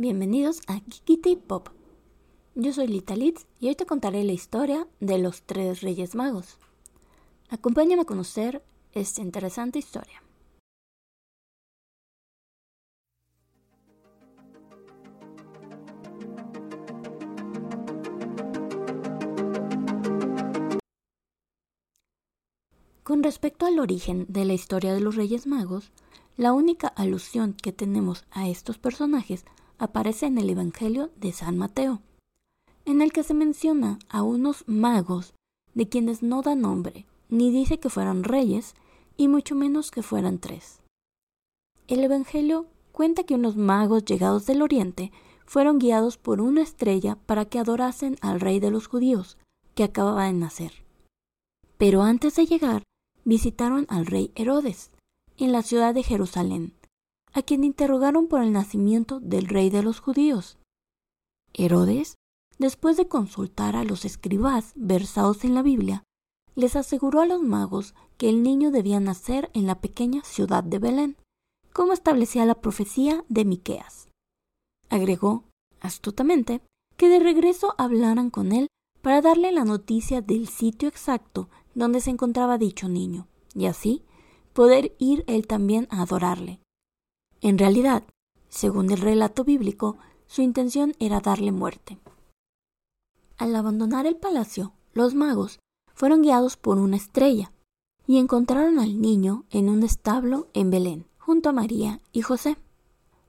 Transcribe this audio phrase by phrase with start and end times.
[0.00, 1.68] Bienvenidos a Kikiti Pop.
[2.54, 6.56] Yo soy Lita Litz y hoy te contaré la historia de los tres Reyes Magos.
[7.50, 10.22] Acompáñame a conocer esta interesante historia.
[23.02, 25.92] Con respecto al origen de la historia de los Reyes Magos,
[26.38, 29.44] la única alusión que tenemos a estos personajes
[29.80, 32.02] aparece en el Evangelio de San Mateo,
[32.84, 35.34] en el que se menciona a unos magos
[35.74, 38.74] de quienes no da nombre, ni dice que fueran reyes,
[39.16, 40.80] y mucho menos que fueran tres.
[41.88, 45.12] El Evangelio cuenta que unos magos llegados del Oriente
[45.46, 49.38] fueron guiados por una estrella para que adorasen al rey de los judíos,
[49.74, 50.72] que acababa de nacer.
[51.78, 52.82] Pero antes de llegar,
[53.24, 54.90] visitaron al rey Herodes
[55.38, 56.74] en la ciudad de Jerusalén,
[57.32, 60.58] a quien interrogaron por el nacimiento del rey de los judíos.
[61.52, 62.16] Herodes,
[62.58, 66.04] después de consultar a los escribás versados en la Biblia,
[66.54, 70.78] les aseguró a los magos que el niño debía nacer en la pequeña ciudad de
[70.78, 71.16] Belén,
[71.72, 74.08] como establecía la profecía de Miqueas.
[74.88, 75.44] Agregó,
[75.80, 76.60] astutamente,
[76.96, 78.66] que de regreso hablaran con él
[79.00, 84.02] para darle la noticia del sitio exacto donde se encontraba dicho niño, y así
[84.52, 86.59] poder ir él también a adorarle.
[87.42, 88.04] En realidad,
[88.48, 89.96] según el relato bíblico,
[90.26, 91.98] su intención era darle muerte.
[93.38, 95.58] Al abandonar el palacio, los magos
[95.94, 97.52] fueron guiados por una estrella
[98.06, 102.56] y encontraron al niño en un establo en Belén, junto a María y José.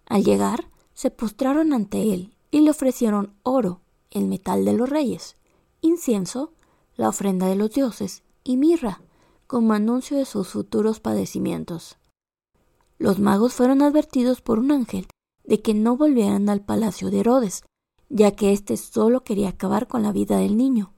[0.06, 5.38] Al llegar, se postraron ante él y le ofrecieron oro, el metal de los reyes,
[5.82, 6.52] incienso,
[6.96, 9.02] la ofrenda de los dioses, y mirra,
[9.48, 11.98] como anuncio de sus futuros padecimientos.
[13.02, 15.08] Los magos fueron advertidos por un ángel
[15.44, 17.64] de que no volvieran al palacio de Herodes,
[18.10, 20.94] ya que éste solo quería acabar con la vida del niño.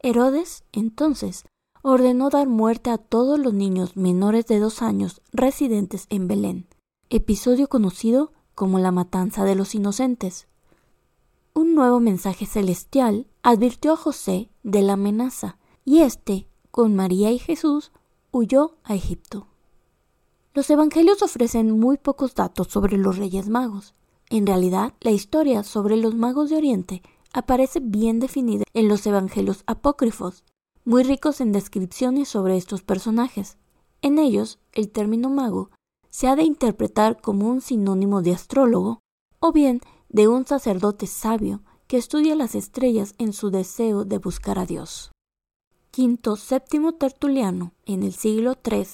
[0.00, 1.44] Herodes, entonces,
[1.82, 6.66] ordenó dar muerte a todos los niños menores de dos años residentes en Belén,
[7.10, 10.48] episodio conocido como la matanza de los inocentes.
[11.54, 17.38] Un nuevo mensaje celestial advirtió a José de la amenaza y éste, con María y
[17.38, 17.92] Jesús,
[18.32, 19.46] huyó a Egipto.
[20.54, 23.94] Los evangelios ofrecen muy pocos datos sobre los Reyes Magos.
[24.30, 29.62] En realidad, la historia sobre los magos de Oriente aparece bien definida en los evangelios
[29.66, 30.44] apócrifos,
[30.84, 33.56] muy ricos en descripciones sobre estos personajes.
[34.02, 35.70] En ellos, el término mago
[36.08, 39.00] se ha de interpretar como un sinónimo de astrólogo
[39.40, 44.58] o bien de un sacerdote sabio que estudia las estrellas en su deseo de buscar
[44.58, 45.10] a Dios.
[45.90, 48.86] Quinto VII Tertuliano, en el siglo III,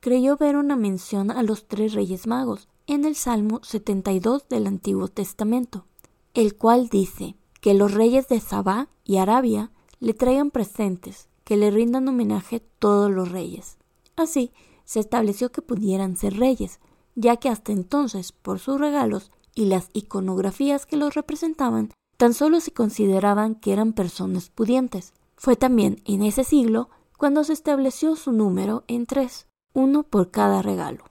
[0.00, 5.08] creyó ver una mención a los tres reyes magos en el Salmo 72 del Antiguo
[5.08, 5.84] Testamento,
[6.32, 11.70] el cual dice que los reyes de Sabá y Arabia le traigan presentes, que le
[11.70, 13.76] rindan homenaje todos los reyes.
[14.16, 14.52] Así,
[14.84, 16.80] se estableció que pudieran ser reyes,
[17.14, 22.60] ya que hasta entonces, por sus regalos y las iconografías que los representaban, tan solo
[22.60, 25.12] se consideraban que eran personas pudientes.
[25.36, 30.62] Fue también en ese siglo cuando se estableció su número en tres, uno por cada
[30.62, 31.04] regalo.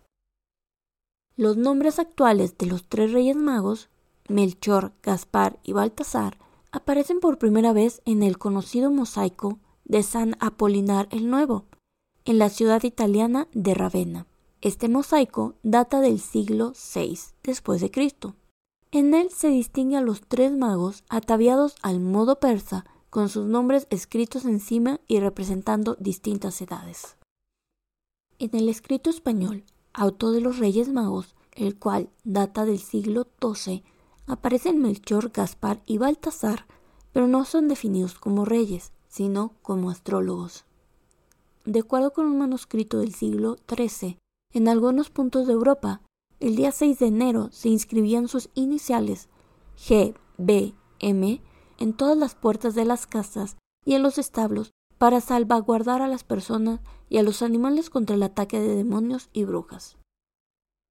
[1.35, 3.89] Los nombres actuales de los tres reyes magos,
[4.27, 6.37] Melchor, Gaspar y Baltasar,
[6.71, 11.65] aparecen por primera vez en el conocido mosaico de San Apolinar el Nuevo,
[12.25, 14.27] en la ciudad italiana de Ravenna.
[14.61, 18.35] Este mosaico data del siglo VI después de Cristo.
[18.91, 23.87] En él se distingue a los tres magos ataviados al modo persa con sus nombres
[23.89, 27.15] escritos encima y representando distintas edades.
[28.39, 33.83] En el escrito español, Auto de los Reyes Magos, el cual data del siglo XII,
[34.27, 36.65] aparecen Melchor, Gaspar y Baltasar,
[37.11, 40.63] pero no son definidos como reyes, sino como astrólogos.
[41.65, 44.17] De acuerdo con un manuscrito del siglo XIII,
[44.53, 46.01] en algunos puntos de Europa,
[46.39, 49.27] el día 6 de enero se inscribían sus iniciales
[49.77, 51.41] G, B, M
[51.77, 56.23] en todas las puertas de las casas y en los establos para salvaguardar a las
[56.23, 59.97] personas y a los animales contra el ataque de demonios y brujas.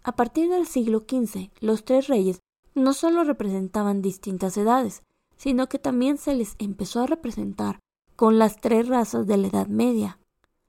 [0.02, 2.40] A partir del siglo XV, los tres reyes
[2.75, 5.02] no solo representaban distintas edades,
[5.37, 7.78] sino que también se les empezó a representar
[8.16, 10.19] con las tres razas de la Edad Media.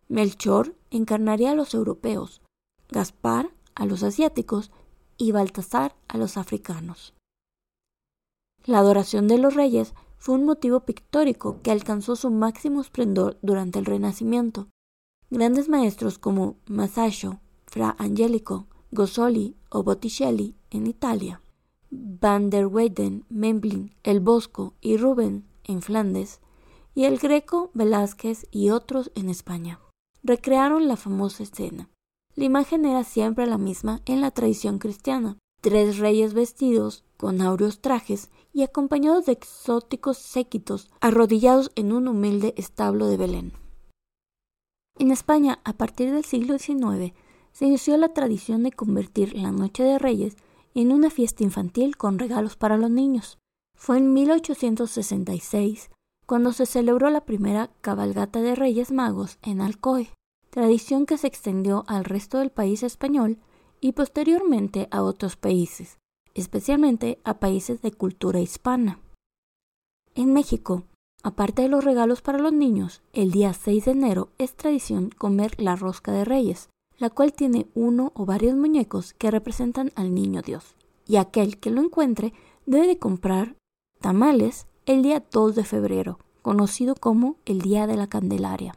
[0.10, 2.42] Melchor encarnaría a los europeos,
[2.90, 4.72] Gaspar a los asiáticos
[5.18, 7.14] y Baltasar a los africanos.
[8.66, 13.80] La adoración de los reyes fue un motivo pictórico que alcanzó su máximo esplendor durante
[13.80, 14.68] el Renacimiento.
[15.32, 21.42] Grandes maestros como Masaccio, Fra Angelico, Gozzoli o Botticelli en Italia
[21.92, 26.40] Van der Weyden, Memling, El Bosco y Rubens en Flandes,
[26.94, 29.80] y el Greco, Velázquez y otros en España.
[30.22, 31.90] Recrearon la famosa escena.
[32.36, 35.38] La imagen era siempre la misma en la tradición cristiana.
[35.62, 42.54] Tres reyes vestidos con áureos trajes y acompañados de exóticos séquitos arrodillados en un humilde
[42.58, 43.54] establo de Belén.
[44.98, 47.14] En España, a partir del siglo XIX,
[47.54, 50.36] se inició la tradición de convertir la Noche de Reyes
[50.76, 53.38] en una fiesta infantil con regalos para los niños.
[53.78, 55.90] Fue en 1866
[56.26, 60.10] cuando se celebró la primera cabalgata de Reyes Magos en Alcoy,
[60.50, 63.40] tradición que se extendió al resto del país español
[63.80, 65.99] y posteriormente a otros países,
[66.40, 69.00] especialmente a países de cultura hispana.
[70.16, 70.84] En México,
[71.24, 75.54] aparte de los regalos para los niños, el día 6 de enero es tradición comer
[75.62, 80.42] la rosca de Reyes, la cual tiene uno o varios muñecos que representan al niño
[80.42, 80.76] Dios,
[81.08, 82.34] y aquel que lo encuentre
[82.66, 83.56] debe comprar
[84.00, 88.76] tamales el día 2 de febrero, conocido como el Día de la Candelaria.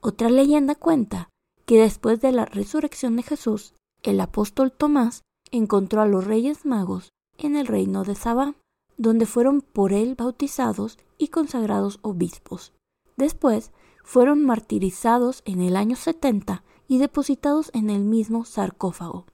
[0.00, 1.28] Otra leyenda cuenta
[1.66, 5.22] que después de la resurrección de Jesús, el apóstol Tomás
[5.56, 8.54] encontró a los reyes magos en el reino de Sabá,
[8.96, 12.72] donde fueron por él bautizados y consagrados obispos.
[13.16, 13.72] Después
[14.02, 19.26] fueron martirizados en el año 70 y depositados en el mismo sarcófago.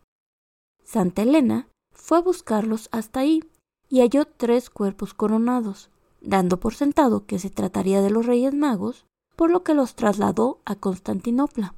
[0.85, 3.43] Santa Elena fue a buscarlos hasta ahí
[3.89, 5.91] y halló tres cuerpos coronados,
[6.21, 9.07] dando por sentado que se trataría de los Reyes Magos,
[9.37, 11.75] por lo que los trasladó a Constantinopla.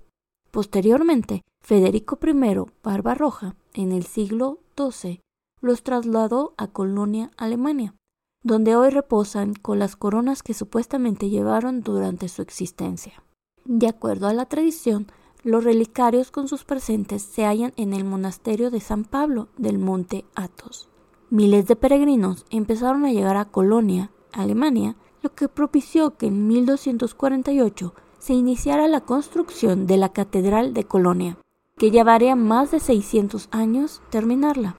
[0.51, 5.21] Posteriormente, Federico I Barbarroja, en el siglo XII,
[5.61, 7.95] los trasladó a Colonia, Alemania,
[8.43, 13.23] donde hoy reposan con las coronas que supuestamente llevaron durante su existencia.
[13.65, 15.07] De acuerdo a la tradición,
[15.45, 20.25] los relicarios con sus presentes se hallan en el monasterio de San Pablo del monte
[20.35, 20.89] Athos.
[21.31, 27.95] Miles de peregrinos empezaron a llegar a Colonia, Alemania, lo que propició que en 1248
[28.19, 31.39] se iniciara la construcción de la Catedral de Colonia,
[31.79, 34.77] que llevaría más de 600 años terminarla.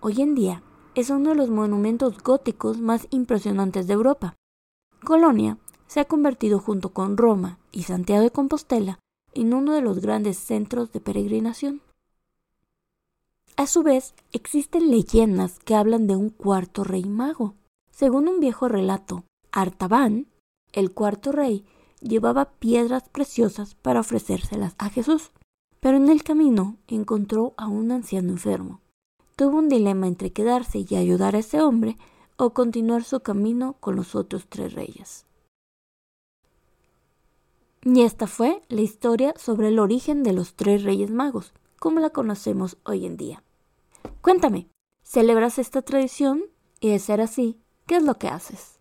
[0.00, 0.62] Hoy en día
[0.94, 4.34] es uno de los monumentos góticos más impresionantes de Europa.
[5.04, 8.98] Colonia se ha convertido junto con Roma y Santiago de Compostela
[9.34, 11.80] en uno de los grandes centros de peregrinación.
[13.56, 17.54] A su vez, existen leyendas que hablan de un cuarto rey mago.
[17.90, 20.26] Según un viejo relato, Artaban,
[20.72, 21.64] el cuarto rey,
[22.00, 25.30] llevaba piedras preciosas para ofrecérselas a Jesús,
[25.82, 28.80] pero en el camino encontró a un anciano enfermo.
[29.34, 31.98] Tuvo un dilema entre quedarse y ayudar a ese hombre
[32.36, 35.26] o continuar su camino con los otros tres reyes.
[37.84, 42.10] Y esta fue la historia sobre el origen de los tres reyes magos como la
[42.10, 43.42] conocemos hoy en día.
[44.20, 44.68] Cuéntame,
[45.02, 46.44] ¿celebras esta tradición?
[46.78, 48.78] Y de ser así, ¿qué es lo que haces?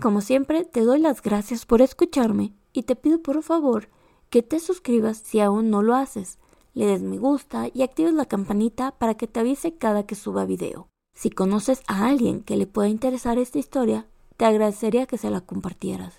[0.00, 3.90] Como siempre, te doy las gracias por escucharme y te pido por favor
[4.32, 6.38] que te suscribas si aún no lo haces,
[6.72, 10.46] le des me gusta y actives la campanita para que te avise cada que suba
[10.46, 10.88] video.
[11.14, 14.08] Si conoces a alguien que le pueda interesar esta historia,
[14.38, 16.14] te agradecería que se la compartieras.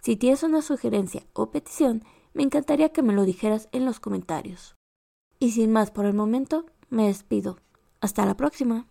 [0.00, 4.76] Si tienes una sugerencia o petición, me encantaría que me lo dijeras en los comentarios.
[5.40, 7.58] Y sin más por el momento, me despido.
[8.00, 8.86] Hasta la próxima.